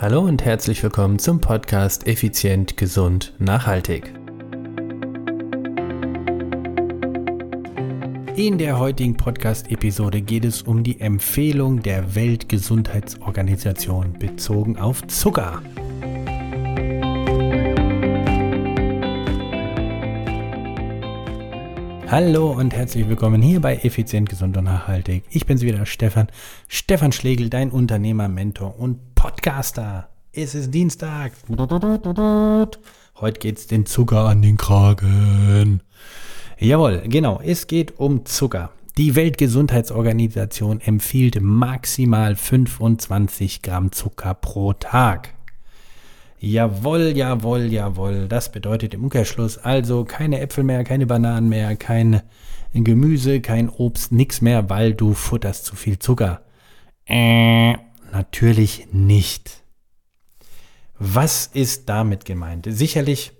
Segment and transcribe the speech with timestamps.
[0.00, 4.14] Hallo und herzlich willkommen zum Podcast Effizient, Gesund, Nachhaltig.
[8.36, 15.60] In der heutigen Podcast-Episode geht es um die Empfehlung der Weltgesundheitsorganisation bezogen auf Zucker.
[22.10, 25.24] Hallo und herzlich willkommen hier bei Effizient, Gesund und Nachhaltig.
[25.28, 26.28] Ich bin's wieder, Stefan.
[26.66, 30.08] Stefan Schlegel, dein Unternehmer, Mentor und Podcaster.
[30.32, 31.32] Es ist Dienstag.
[33.20, 35.82] Heute geht's den Zucker an den Kragen.
[36.56, 37.40] Jawohl, genau.
[37.44, 38.70] Es geht um Zucker.
[38.96, 45.34] Die Weltgesundheitsorganisation empfiehlt maximal 25 Gramm Zucker pro Tag.
[46.38, 48.28] Jawohl, jawohl, jawohl.
[48.28, 52.22] Das bedeutet im Umkehrschluss also keine Äpfel mehr, keine Bananen mehr, kein
[52.72, 56.42] Gemüse, kein Obst, nichts mehr, weil du futterst zu viel Zucker.
[57.04, 57.74] Äh,
[58.12, 59.62] Natürlich nicht.
[60.98, 62.66] Was ist damit gemeint?
[62.68, 63.32] Sicherlich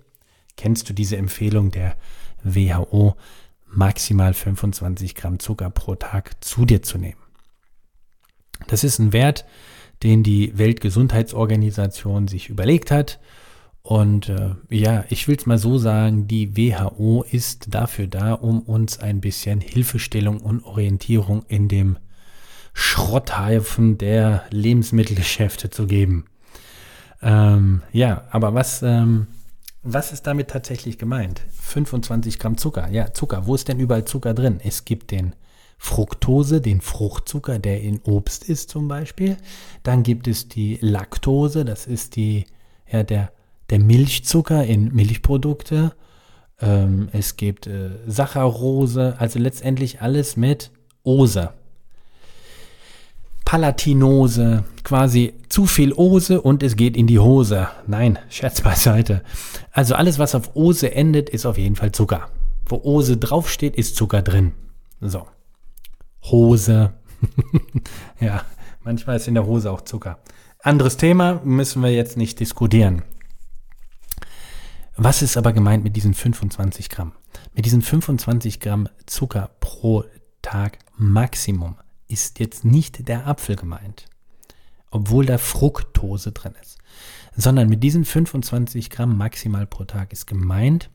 [0.55, 1.97] kennst du diese Empfehlung der
[2.43, 3.15] WHO,
[3.67, 7.19] maximal 25 Gramm Zucker pro Tag zu dir zu nehmen.
[8.67, 9.45] Das ist ein Wert,
[10.03, 13.19] den die Weltgesundheitsorganisation sich überlegt hat.
[13.81, 18.61] Und äh, ja, ich will es mal so sagen, die WHO ist dafür da, um
[18.61, 21.97] uns ein bisschen Hilfestellung und Orientierung in dem
[22.79, 26.23] Schrotthaufen der Lebensmittelgeschäfte zu geben.
[27.21, 29.27] Ähm, ja, aber was, ähm,
[29.83, 31.41] was ist damit tatsächlich gemeint?
[31.59, 32.89] 25 Gramm Zucker.
[32.89, 33.45] Ja, Zucker.
[33.45, 34.61] Wo ist denn überall Zucker drin?
[34.63, 35.35] Es gibt den
[35.77, 39.35] Fructose, den Fruchtzucker, der in Obst ist zum Beispiel.
[39.83, 42.45] Dann gibt es die Laktose, das ist die,
[42.89, 43.33] ja, der,
[43.71, 45.91] der Milchzucker in Milchprodukte.
[46.61, 50.71] Ähm, es gibt äh, Saccharose, also letztendlich alles mit
[51.03, 51.58] Ose.
[53.49, 57.67] Palatinose, quasi zu viel Ose und es geht in die Hose.
[57.87, 59.23] Nein, Scherz beiseite.
[59.71, 62.29] Also alles, was auf Ose endet, ist auf jeden Fall Zucker.
[62.67, 64.51] Wo Ose draufsteht, ist Zucker drin.
[65.01, 65.25] So.
[66.25, 66.93] Hose.
[68.19, 68.43] ja,
[68.83, 70.19] manchmal ist in der Hose auch Zucker.
[70.59, 73.01] Anderes Thema, müssen wir jetzt nicht diskutieren.
[74.95, 77.13] Was ist aber gemeint mit diesen 25 Gramm?
[77.55, 80.03] Mit diesen 25 Gramm Zucker pro
[80.43, 81.77] Tag Maximum
[82.09, 84.05] ist jetzt nicht der Apfel gemeint,
[84.91, 86.79] obwohl da Fructose drin ist,
[87.35, 90.89] sondern mit diesen 25 Gramm maximal pro Tag ist gemeint,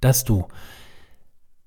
[0.00, 0.46] dass du,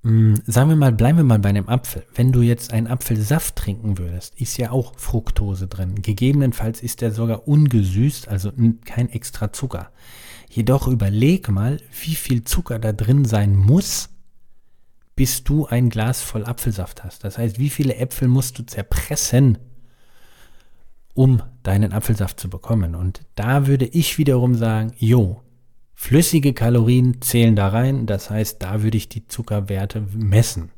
[0.03, 2.05] mh, hm, sagen wir mal, bleiben wir mal bei einem Apfel.
[2.13, 6.01] Wenn du jetzt einen Apfelsaft trinken würdest, ist ja auch Fructose drin.
[6.01, 8.51] Gegebenenfalls ist der sogar ungesüßt, also
[8.85, 9.91] kein extra Zucker.
[10.49, 14.09] Jedoch überleg mal, wie viel Zucker da drin sein muss,
[15.17, 17.23] bis du ein Glas voll Apfelsaft hast.
[17.23, 19.57] Das heißt, wie viele Äpfel musst du zerpressen,
[21.15, 22.93] um deinen Apfelsaft zu bekommen?
[22.93, 25.41] Und da würde ich wiederum sagen, jo,
[25.95, 28.05] flüssige Kalorien zählen da rein.
[28.05, 30.69] Das heißt, da würde ich die Zuckerwerte messen.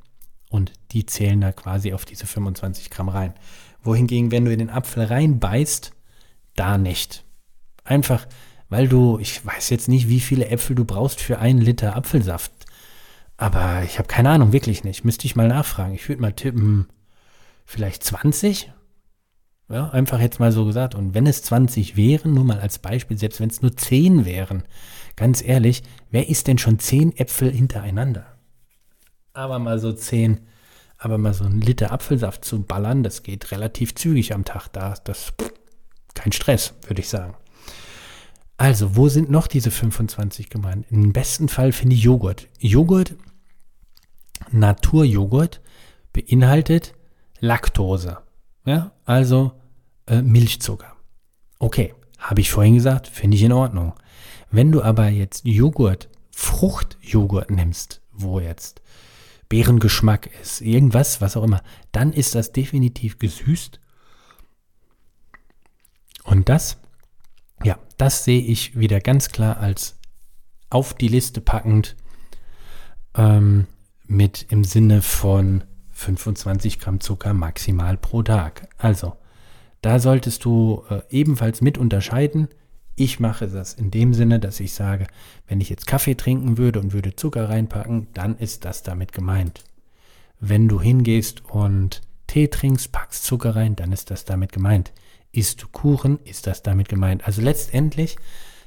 [0.50, 3.34] Und die zählen da quasi auf diese 25 Gramm rein.
[3.84, 5.92] Wohingegen, wenn du in den Apfel reinbeißt,
[6.56, 7.26] da nicht.
[7.84, 8.26] Einfach,
[8.70, 12.54] weil du, ich weiß jetzt nicht, wie viele Äpfel du brauchst für einen Liter Apfelsaft.
[13.40, 15.06] Aber ich habe keine Ahnung, wirklich nicht.
[15.06, 15.96] Müsste ich mal nachfragen.
[15.96, 16.88] Ich würde mal tippen,
[17.66, 18.70] vielleicht 20?
[19.70, 20.94] Ja, einfach jetzt mal so gesagt.
[20.94, 24.64] Und wenn es 20 wären, nur mal als Beispiel, selbst wenn es nur 10 wären,
[25.16, 28.26] ganz ehrlich, wer isst denn schon 10 Äpfel hintereinander?
[29.32, 30.42] Aber mal so 10,
[30.98, 34.68] aber mal so ein Liter Apfelsaft zu ballern, das geht relativ zügig am Tag.
[34.74, 35.32] Da das
[36.14, 37.36] kein Stress, würde ich sagen.
[38.58, 40.88] Also, wo sind noch diese 25 gemeint?
[40.90, 42.50] Im besten Fall finde ich Joghurt.
[42.60, 43.16] Joghurt
[44.52, 45.62] Naturjoghurt
[46.14, 46.94] beinhaltet
[47.40, 48.18] Laktose,
[48.66, 49.54] ja, also
[50.08, 50.96] äh, Milchzucker.
[51.60, 53.94] Okay, habe ich vorhin gesagt, finde ich in Ordnung.
[54.52, 58.82] Wenn du aber jetzt Joghurt, Fruchtjoghurt nimmst, wo jetzt
[59.48, 61.62] Beerengeschmack ist, irgendwas, was auch immer,
[61.92, 63.80] dann ist das definitiv gesüßt.
[66.24, 66.78] Und das,
[67.64, 69.98] ja, das sehe ich wieder ganz klar als
[70.70, 71.96] auf die Liste packend
[73.16, 73.68] ähm,
[74.10, 78.68] mit im Sinne von 25 Gramm Zucker maximal pro Tag.
[78.78, 79.16] Also,
[79.82, 82.50] da solltest du äh, ebenfalls mit unterscheiden.
[82.96, 85.08] Ich mache das in dem Sinne, dass ich sage,
[85.48, 89.64] wenn ich jetzt Kaffee trinken würde und würde Zucker reinpacken, dann ist das damit gemeint.
[90.40, 94.92] Wenn du hingehst und Tee trinkst, packst Zucker rein, dann ist das damit gemeint.
[95.32, 97.26] Isst du Kuchen, ist das damit gemeint.
[97.28, 98.18] Also letztendlich,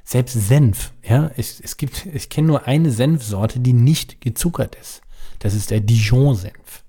[0.05, 5.03] selbst Senf, ja, es, es gibt, ich kenne nur eine Senfsorte, die nicht gezuckert ist.
[5.39, 6.85] Das ist der Dijon-Senf.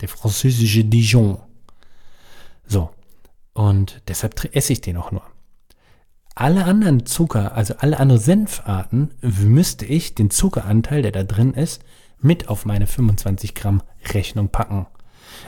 [0.00, 1.38] Der französische Dijon.
[2.66, 2.90] So.
[3.52, 5.22] Und deshalb esse ich den auch nur.
[6.38, 11.82] alle anderen Zucker, also alle anderen Senfarten, müsste ich den Zuckeranteil, der da drin ist,
[12.20, 13.82] mit auf meine 25 Gramm
[14.12, 14.86] Rechnung packen.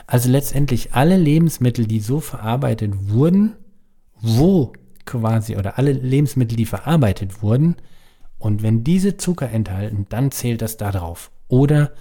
[0.05, 3.55] Also letztendlich alle Lebensmittel, die so verarbeitet wurden,
[4.19, 4.73] wo
[5.05, 7.77] quasi, oder alle Lebensmittel, die verarbeitet wurden,
[8.37, 11.31] und wenn diese Zucker enthalten, dann zählt das da drauf.
[11.47, 11.91] Oder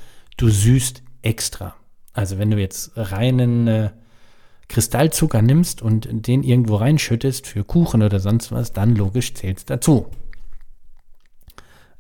[0.41, 1.75] du süßt extra.
[2.13, 3.91] Also wenn du jetzt reinen äh,
[4.69, 9.65] Kristallzucker nimmst und den irgendwo reinschüttest für Kuchen oder sonst was, dann logisch zählt es
[9.65, 10.07] dazu.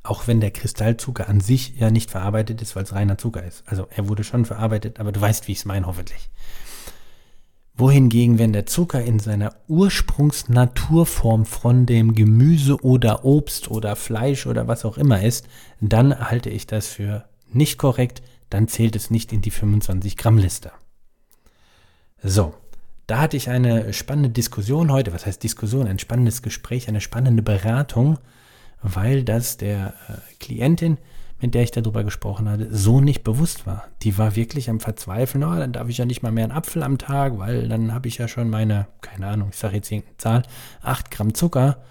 [0.02, 3.64] Auch wenn der Kristallzucker an sich ja nicht verarbeitet ist, weil es reiner Zucker ist.
[3.66, 6.30] Also er wurde schon verarbeitet, aber du weißt, wie ich es meine, hoffentlich.
[7.74, 14.68] Wohingegen, wenn der Zucker in seiner Ursprungsnaturform von dem Gemüse oder Obst oder Fleisch oder
[14.68, 15.46] was auch immer ist,
[15.80, 20.38] dann halte ich das für nicht korrekt, dann zählt es nicht in die 25 Gramm
[20.38, 20.72] Liste.
[22.22, 22.54] So,
[23.06, 25.12] da hatte ich eine spannende Diskussion heute.
[25.12, 25.88] Was heißt Diskussion?
[25.88, 28.18] Ein spannendes Gespräch, eine spannende Beratung,
[28.82, 30.98] weil das der äh, Klientin,
[31.40, 33.88] mit der ich darüber gesprochen hatte, so nicht bewusst war.
[34.02, 36.82] Die war wirklich am Verzweifeln, oh, dann darf ich ja nicht mal mehr einen Apfel
[36.82, 40.18] am Tag, weil dann habe ich ja schon meine, keine Ahnung, ich sage jetzt irgendeine
[40.18, 40.42] Zahl,
[40.82, 41.82] 8 Gramm Zucker.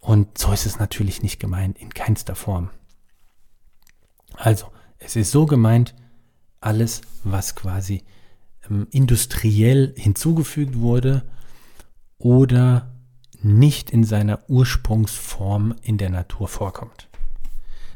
[0.00, 2.70] Und so ist es natürlich nicht gemeint, in keinster Form.
[4.34, 4.66] Also,
[5.04, 5.94] es ist so gemeint,
[6.60, 8.02] alles, was quasi
[8.70, 11.22] ähm, industriell hinzugefügt wurde
[12.18, 12.92] oder
[13.42, 17.08] nicht in seiner Ursprungsform in der Natur vorkommt.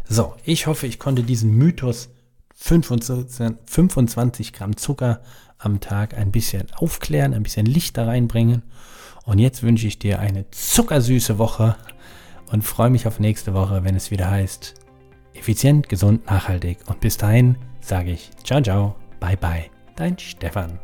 [0.09, 2.11] So, ich hoffe, ich konnte diesen Mythos
[2.57, 5.21] 25 Gramm Zucker
[5.59, 8.63] am Tag ein bisschen aufklären, ein bisschen Licht da reinbringen.
[9.25, 11.77] Und jetzt wünsche ich dir eine zuckersüße Woche
[12.51, 14.86] und freue mich auf nächste Woche, wenn es wieder heißt,
[15.39, 16.79] effizient, gesund, nachhaltig.
[16.87, 19.65] Und bis dahin sage ich ciao, ciao, bye, bye.
[19.97, 20.79] Dein Stefan.